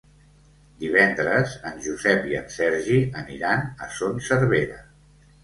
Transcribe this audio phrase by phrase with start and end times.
[0.83, 4.83] Divendres en Josep i en Sergi aniran a Son Servera.